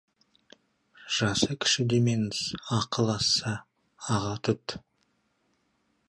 Жасы 1.17 1.57
кіші 1.65 1.83
демеңіз, 1.91 2.39
ақылы 2.77 3.13
асса, 3.15 3.53
аға 4.17 4.33
тұт. 4.49 4.75